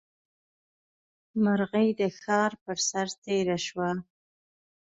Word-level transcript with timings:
مرغۍ 1.43 1.89
د 1.99 2.01
ښار 2.19 2.51
پر 2.63 2.77
سر 2.89 3.07
تېره 3.23 3.57
شوه. 3.65 3.89